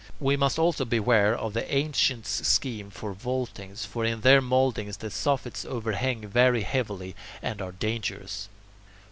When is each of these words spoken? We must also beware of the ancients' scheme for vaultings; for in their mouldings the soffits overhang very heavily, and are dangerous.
We 0.19 0.35
must 0.35 0.57
also 0.57 0.83
beware 0.83 1.37
of 1.37 1.53
the 1.53 1.71
ancients' 1.71 2.47
scheme 2.47 2.89
for 2.89 3.13
vaultings; 3.13 3.85
for 3.85 4.03
in 4.03 4.21
their 4.21 4.41
mouldings 4.41 4.97
the 4.97 5.11
soffits 5.11 5.63
overhang 5.63 6.21
very 6.21 6.63
heavily, 6.63 7.15
and 7.43 7.61
are 7.61 7.71
dangerous. 7.71 8.49